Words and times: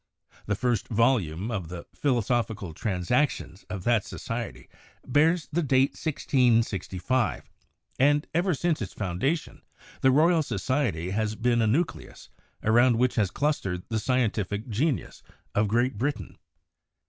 The 0.47 0.55
first 0.55 0.87
volume 0.87 1.51
of 1.51 1.67
the 1.67 1.85
'Philosophical 1.93 2.73
Transactions' 2.73 3.65
of 3.69 3.83
that 3.83 4.03
society 4.03 4.67
bears 5.05 5.47
the 5.53 5.61
date 5.61 5.91
1665, 5.91 7.47
and 7.99 8.25
ever 8.33 8.55
since 8.55 8.81
its 8.81 8.93
foundation 8.93 9.61
the 10.01 10.09
Royal 10.09 10.41
Society 10.41 11.11
has 11.11 11.35
been 11.35 11.61
a 11.61 11.67
nucleus 11.67 12.29
around 12.63 12.95
which 12.97 13.13
has 13.13 13.29
clustered 13.29 13.83
the 13.89 13.99
scientific 13.99 14.67
genius 14.69 15.21
of 15.53 15.67
Great 15.67 15.99
Britain. 15.99 16.39